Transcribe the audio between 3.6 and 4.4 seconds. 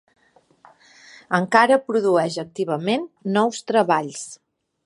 treballs.